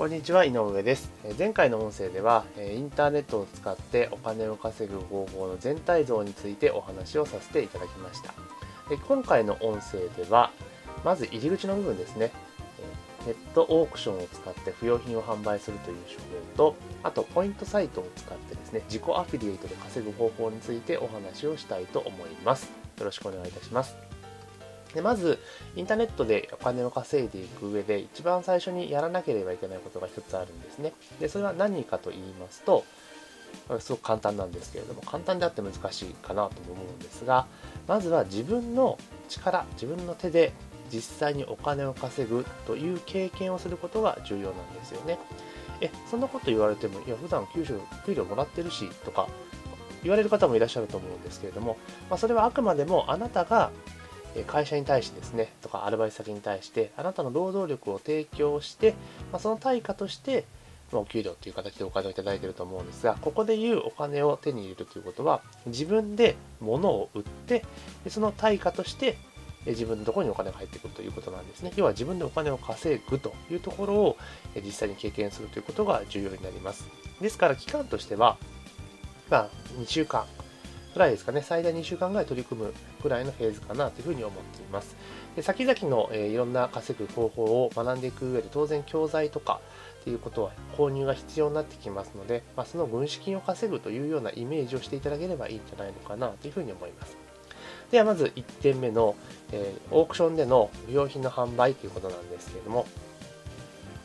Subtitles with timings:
[0.00, 1.10] こんにちは井上です。
[1.38, 8.32] 前回の音声ではインターネットを使ってお金を稼ぐ方法の全体像についてお話をさせていただきました。
[9.06, 10.52] 今回の音声では
[11.04, 12.32] まず入り口の部分ですね。
[13.26, 16.20] ネットオークションを使って不要品を販売するという手法
[16.56, 22.72] とあとポイントサイトを使ってですね自己アフィリエイトで稼ぐ方法についてお話をしたいと思います。
[22.98, 23.98] よろしくお願いいたします。
[24.94, 25.38] でまず、
[25.76, 30.92] インターネットでお金を稼いでいく上で、一番最初にやらなければいけないことが一つあるんですね。
[31.20, 32.84] で、それは何かと言いますと、
[33.78, 37.46] すごく簡単なんですけれども、簡単であって難しいかなと思うんですが、
[37.86, 40.52] まずは自分の力、自分の手で
[40.92, 45.18] 実際にお金を稼ぐという経験をすることが重要なんですよね。
[45.80, 49.28] え、そんなこと言われても、いや、普段給料給料もらってるし、とか
[50.02, 51.76] 言われる方もいらっしゃると思うんですけれども、
[52.08, 53.70] まあ、それはあくまでもあなたが
[54.46, 58.94] 会社に対してですね、とかアルバイト先に対して、あなたの労働力を提供して、
[59.32, 60.44] まあ、その対価として、
[60.92, 67.64] お給料という形でお金をいただいていると思うんですが、ここでいうお金を手に入れるということは、自分で物を売って、
[68.08, 69.16] その対価として
[69.66, 71.72] 自分のところにお金が入ってくるということなんですね。
[71.76, 74.16] 要は自分でお金を稼ぐというところを
[74.64, 76.88] 実際に経験するということが重要になります。
[77.20, 78.38] ですから期間としては、
[79.28, 80.24] まあ、2週間
[80.92, 84.96] ぐらいですかね、最大2週間ぐらい取り組むぐらいのフェーズかなというふうに思っています。
[85.36, 89.60] で先々の、えー、いろんな稼ぐ方法を学んでいく上で当然教材とか
[90.00, 97.16] っていうことは購入が必要になってきますので、まあ、その軍資金を稼ぐというようなイメージをしていただければいいんじゃないのかなというふうに思います。
[97.90, 99.16] ではまず1点目の、
[99.52, 102.86] えー、オークションでの不用品の販売ということなんですけれども、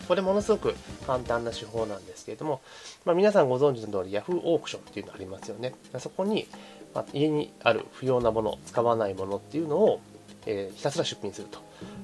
[0.07, 0.75] これものすごく
[1.05, 2.61] 簡単な手法なんですけれども、
[3.05, 5.73] まあ、皆さんご存知の通り Yahoo オークションっていうのありますよね。
[5.99, 6.47] そこに、
[6.93, 9.99] まあ、家にある不要なもの、使わないものっていうのを、
[10.45, 11.59] えー、ひたすら出品すると。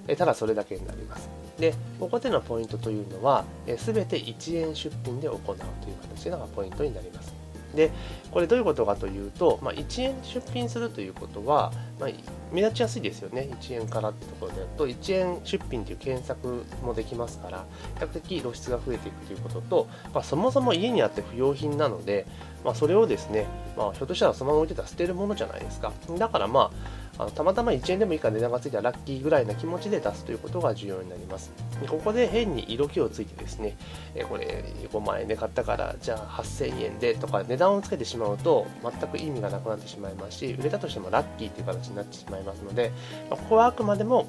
[0.08, 1.30] えー、ただそれだけになります。
[1.60, 3.46] で、ここでのポイントというのは、
[3.78, 5.58] す、え、べ、て1円出品で行うという
[6.02, 7.41] 形がポイントになります。
[7.76, 7.92] で、
[8.32, 12.10] これどういうことかというと、まあ、1円出品するということは、まあ、
[12.52, 13.50] 目立ちやすいですよね。
[13.62, 17.66] 1円からってところでやると、1円出品という検索もできますから、
[18.00, 22.26] 比較的露出が増えていくということと、まあ、そもそも家にあって不要品なので、
[22.64, 25.92] まあ、それをですね、まあ、ひょっとしたらそのまま置いてたら捨てるものじゃないですか。
[26.18, 31.52] だからまあ、あのたまたま1円でもいいから値段がついたらラッキーぐらいな気持ちで出すということが重要になります。
[31.88, 33.76] ここで変に色気をついてですね、
[34.16, 42.92] えこれ5万円で買ったからじゃあ8000円でとか値段をつけてしまうと全く意味がなくなってしまいますし、売れたとしてもラッキーという形になってしまいますので、
[43.30, 44.28] まここはあくまでも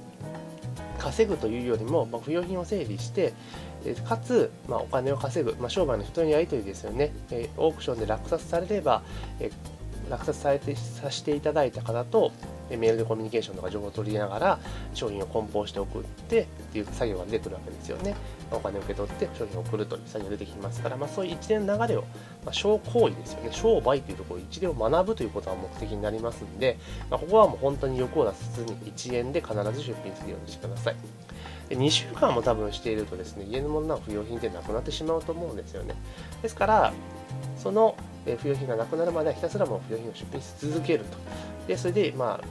[0.98, 3.32] 稼ぐというよりも、ま不要品を整理して、
[4.08, 9.02] かつ、ま、お金を稼ぐ、ま、商売の人のやり取りですよね、え、オークションで落札されれば、
[9.40, 9.50] え、
[10.08, 12.30] 落札されてさせていただいた方と、
[12.76, 14.58] メールでコミュニケーションとか情報を取りながら
[14.94, 18.14] 商品を梱包して送ってっていう作業が出てくるわけですよね。
[18.50, 22.02] お金を受け取って商品を送るという作業が出てきますから、まあ、そういう一連の流れを、
[22.44, 23.48] まあ、商行為ですよね。
[23.52, 26.78] 商売というところを一連を学ぶということが目的になりますんで、
[27.10, 30.96] まあ、ここはもう本当に欲を出さずに1円で必ず出品するようにしてください。
[31.68, 35.94] で2週間も多分しているとですね、家のものの不要品ってなくなってしまうと思うんですよね。
[36.42, 36.92] ですから、
[37.56, 41.16] その不要品がなくなるまではひたすらもう不要品を出品し続けると。
[41.66, 42.44] で、それで、まあ、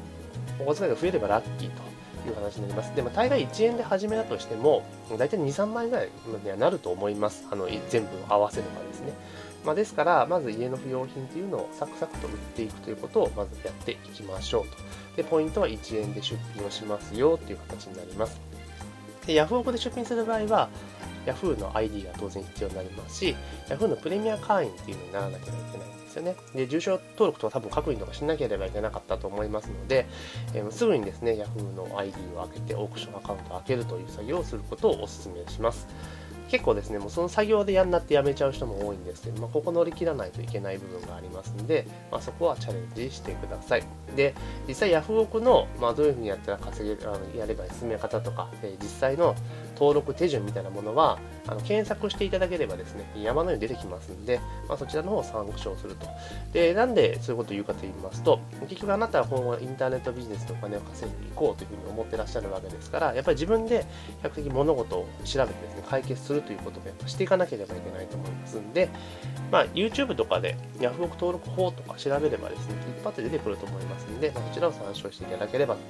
[0.61, 2.95] お小遣いが増えればラッキーという話になります。
[2.95, 4.83] でも大概1円で始めたとしても、
[5.17, 6.09] 大体2、3万円ぐらい
[6.43, 7.47] にはなると思います。
[7.51, 9.13] あの全部合わせればですね。
[9.65, 14.77] まあ、ですから、まず家の不要品というのをサクサクと売っていくということをまずやっていきましょうと。
[15.15, 18.39] で、ポイントは1円で出品をしますよという形になります。
[19.25, 20.69] で、ヤフオクで出品する場合は、
[21.25, 23.35] Yahoo の ID が当然必要になりますし、
[23.69, 26.35] Yahoo のプレミア会員っていうのにならなければいけないんですよね。
[26.55, 30.07] で、住所登録とか多分確認とかしなければいけなかったと思いますので、
[30.53, 35.87] えー、すぐにですね、Yahoo の ID を開けてオークションアカウントを開けるという作業をすることをお勧めします。
[36.51, 43.83] 結構ですね、もうその作業でやんなってやめちゃう人も多いんですけど、まあ、ここ乗り切らないといけない部分がありますんで、まあ、そこはチャレンジしてください。
[44.17, 44.35] で、
[44.67, 49.33] 実際ヤフオクの、まあ、どういうふうにやったら稼げる、あのやれば進め方とか、えー、実際の
[49.75, 56.07] 登録手順みたいなものは、あの検索していただければですね、山のように出てきますんで、まあ、そちらの方を参照すると。
[56.53, 63.85] で、なんでそういうことを言うかと言いますと、結局あなたは今後インターネットビジネスでお金を稼いでいこうというふうに思ってらっしゃるわけですから、やっぱり自分で
[64.21, 68.89] 比較的物事を調べてですね、解決するということをやっぱしていかなければいけないと思いますんで、
[69.51, 75.81] まあ、YouTube とかで Yahoo 登録法とか調べればですね、一発で出てくると思いますんで、まあ、そちらを参照していただければと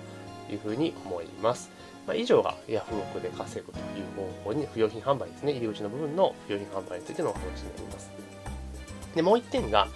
[0.49, 1.69] いうふうに思います。
[2.07, 8.11] まあ、以上が Yahoo オクで稼ぐという方法に、不用品販売ですね、入り口の部分の不用品販売についてのお話になります。
[9.15, 9.87] で、もう一点が、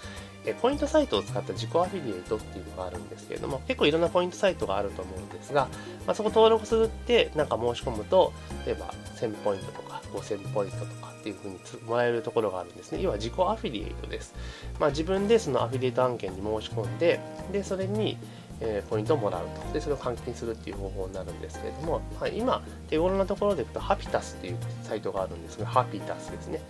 [0.61, 5.67] ポイントサイトを使った自己アフィリエイトっていうのがあるんですけれども、結構いろんなポイントサイトがあると思うんですが、
[6.05, 8.31] まあ、そこ登録するってなんか申し込むと、
[8.65, 13.01] 例えば1000ポイントとか5000ポイントとかっっていうふうにもらえるところがあるんですね。
[13.01, 14.35] 要は自己アフィリエイトです。
[14.79, 17.19] まあ、自分でそのアフィリエイト案件に申し込んで、
[17.51, 18.17] で、それに、
[18.61, 19.73] えー、ポイントをもらうと。
[19.73, 26.61] で、それを換金するっていう方法になるんですけれども、はい、今、手頃なところでいくと、ハピタスっていうサイトがあるんですが、ハピタスですね。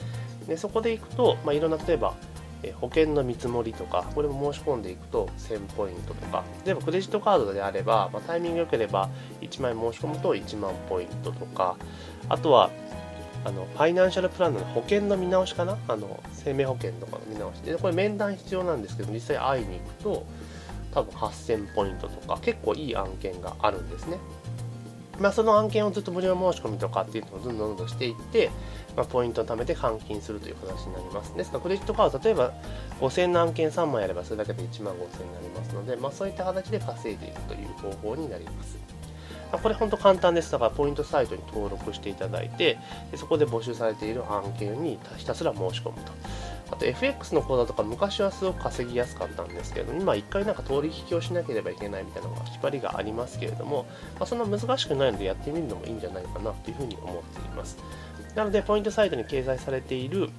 [0.47, 2.13] で、そこでいくと、まあ、いろんな、例えば
[2.65, 9.09] え、保険の見積もりとか、これも申し込んでいくと1000ポイントとか、例えばクレジットカードであれば、まあ、タイミング良ければ
[9.41, 11.77] 1万円申し込むと1万ポイントとか、
[12.29, 12.71] あとは、
[13.43, 15.77] あのファイナンシャルプランの保険の見直しかな？
[15.87, 20.25] あの生命保険とかの見直しでこれ面談必要なんですけど実際会いに行くと
[20.95, 24.17] 多分8000ポイントとか結構いい案件があるんですね
[25.19, 28.51] まあ、その案件をずっと無料申し込みとかっていうのをどんどんどんどんしていって、
[28.97, 31.33] まあ、ポイントを貯めて換金するという形になります。
[31.35, 32.53] ですから、クレジットカード、例えば
[32.99, 38.77] 5000の案件3枚やればそれだけで1万5000になりますので、まあ、そういった形で稼いでいくという方法になります。
[39.53, 40.51] ま、これ本当簡単です。
[40.51, 42.77] だから、ポイントサイトに登録していただいて、
[43.11, 46.11] でそこで募集されている案件にひたすら申し込むと。
[46.75, 53.85] あと FX の口座とか昔はすごく稼ぎやすかったんですけれども、今一回なんか取引をしなければいけないみたいなのが縛りがありますけれども、
[54.19, 57.77] まあ、そんな難しくないのでやってみるのもいいんじゃないかなというふうに思っています。
[58.35, 60.29] なので、ポイントサイトに掲載されている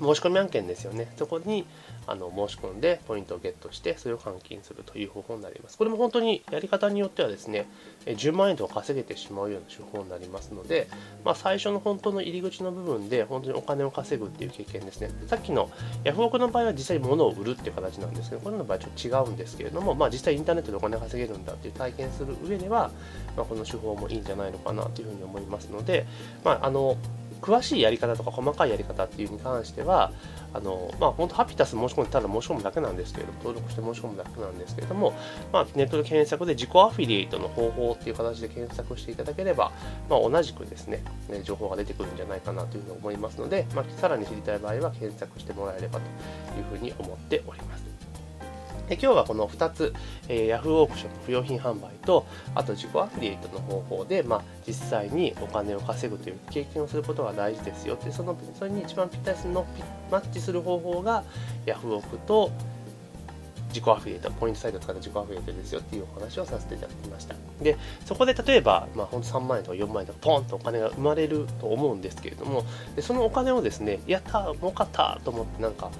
[0.00, 1.12] 申し込み案件ですよね。
[1.16, 1.66] そこに
[2.06, 5.78] あの申し込んでポイントをゲットしてそれを換金するという方法になります。
[5.78, 7.66] これも本当にやり方によってはですね、
[8.06, 10.88] 10万円とか稼げてしまうような手法になりますので、
[11.24, 15.10] まあ、最初の本当の入り口の部分で本当にお金を稼ぐっていう経験ですね。
[15.28, 15.70] さっきの
[16.04, 22.90] ヤフオクの場合は実際に物を売るっていう形なんですけど、これの場合はちょっと違うんですけれども、まあ、実際インターネットでお金稼げるんだっていう体験する上では、
[23.36, 26.06] まあ、この手法もいいんじゃないのかなというふうに思いますので、
[26.44, 26.96] まあ、あの
[27.40, 30.12] 詳しいやり方とか細かいやり方っていうに関しては、
[30.52, 35.12] あのまあ、本当、ハピタス申し込んでただ申し込むだけなんですけれども、登録して申し込むだけなんですけれども、
[35.52, 39.72] まあ、ネットで検索で自己アフィリエイトの方法っていう形で検索していただければ、
[40.08, 41.02] まあ、同じくですね、
[41.44, 47.89] 情報が出てくるんじゃないかなというふうに思いますので、まあ、さらに知りたい場合は検索してもらえればというふうに思っております。
[48.90, 49.94] で今日はこの2つ、
[50.28, 52.26] えー、Yahoo オークションの不用品販売と、
[52.56, 59.64] あと自己アフィリエイトの方法で、まあ、実際にお金を稼ぐという経験をすることが大事ですよでそのそれに一番ぴったりするの
[60.10, 61.22] マッチする方法が
[61.66, 62.50] Yahoo オークと
[63.68, 67.36] 自己アフィリエイト、ポイントサイトを使った自己アフィリエイトですよっていうお話をさせていただきました。
[67.62, 72.64] で、そこで例えば、まあ、ほんと3万円とか4万円とかポンとお金が生まれると思うんですけれども、
[72.96, 75.92] でそのお金をですね、やった儲かったと思ってなんか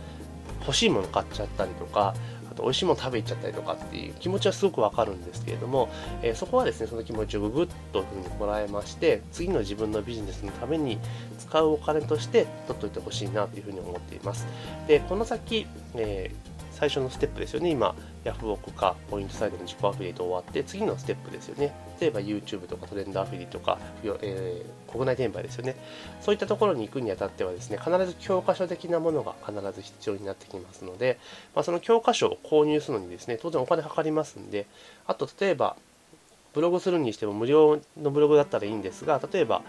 [0.62, 2.14] 欲しいもの買っちゃったりとか、
[2.50, 5.88] あと美味しいもの食べちゃったりとかっていう気持ちはすごくわかるんですけれども、
[6.22, 10.98] えー、そこはですね、その気持ちをググッとふうにもらえまして、次の自分のビジネスのために
[11.38, 14.46] 使うお金として取っといてほしいなというふうに思っています。
[14.86, 16.49] で、この先、えー
[16.80, 17.68] 最初のステップですよね。
[17.68, 17.94] 今、
[18.24, 21.74] ヤフオクかポイントサイトの自己アフィリエイト終わって、次のステップですよね。
[22.00, 25.76] 例えば YouTube とかトレンドアフィリとか、えー、国内転売ですよね。
[26.22, 31.18] そういったところに行くにあたってはですね、必ず教科書的なものが必ず必要になってきますので、
[31.54, 34.64] まあ、その教科書を購入するのにですね、当然お金かかりますんで、
[35.06, 35.76] あと例えば、
[36.54, 39.60] ブログするにしても無料のブログだったらいいんですが、例えば、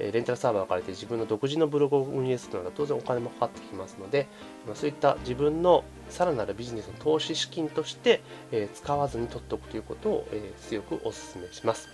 [0.00, 4.26] レンタルサーバーを借りて自分の独自のブログを運営するのは当然お金もかかってきますので、
[4.74, 8.22] そういった自分のさらなるビジネスの投資資金として
[8.74, 10.26] 使わずに取っておくということを
[10.68, 11.88] 強くお勧めします。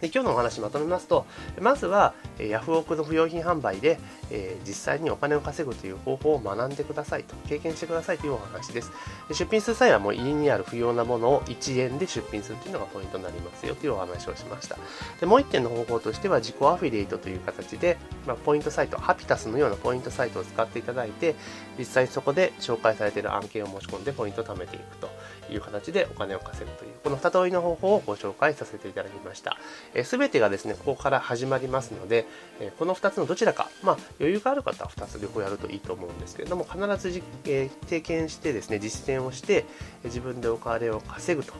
[0.00, 1.26] で今日のお話まとめますと、
[1.60, 3.98] まずは、えヤフオクの不用品販売で、
[4.30, 8.92] えー、実際にお金を稼ぐという方法を学んでくださいと、経験してくださいというお話です。
[9.28, 14.76] で出品する際はもう家にある不要なものを1円で出品するというのがポイントになりますよというお話をしました。
[15.18, 21.34] でもう1点の方法としては自己アフィリエイトという形で、まあ、ポイントサイト、ハピタスのようなポイントサイトを使っていただいて、
[21.76, 25.10] 実際そこで紹介されている案件を申し込んでポイントを貯めていくと
[25.50, 29.56] いう形でお金を稼ぐという、この2通りの方法をご紹介させていただきました。
[30.04, 32.26] す、べ、てがですね、ここから始まりますので、
[32.60, 39.64] えこの2つのどちらか、まあ、余裕がある方は2つ両方やるといいと思うんですけれども、必ずじ、えー、経験してですね、実践をして、
[40.04, 41.54] 自分でお金を稼ぐと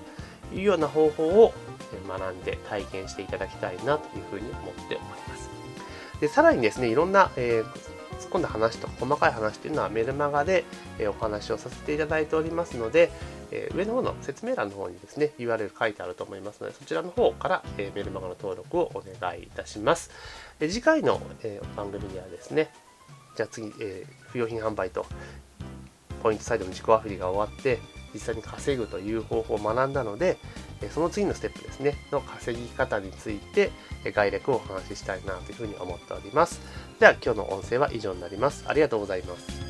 [0.54, 1.52] いうような方法を
[2.06, 5.50] 学んで体験していただきたいなというふうに思っております。
[6.20, 10.64] でさらにですね、いろんな、えー突っ込んだ話とか細かい話というのはメルマガで、
[10.98, 13.10] えお話をさせていただいておりますので、
[13.50, 20.10] え上の方の説明欄の方にですね URL 書いてあると思いますのでそちらの方から、えメルマガの登録をお願いいたします。
[20.60, 22.70] え次回の、え番組ではですね
[23.36, 25.06] じゃあ次、え不用品販売と
[26.22, 27.78] ポイントサイドの自己アフリが終わって
[28.14, 30.38] 実際に稼ぐという方法を学んだので
[30.90, 33.70] その次のステップですねの稼ぎ方について
[34.14, 36.60] 概略をお話ししたいなというふうに思っております。
[37.00, 38.64] では今日の音声は以上になります。
[38.66, 39.67] ありがとうございます。